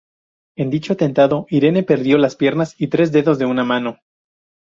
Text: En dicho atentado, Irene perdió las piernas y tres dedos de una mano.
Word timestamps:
En 0.57 0.71
dicho 0.71 0.93
atentado, 0.93 1.45
Irene 1.51 1.83
perdió 1.83 2.17
las 2.17 2.35
piernas 2.35 2.73
y 2.79 2.87
tres 2.87 3.11
dedos 3.11 3.37
de 3.37 3.45
una 3.45 3.63
mano. 3.63 3.99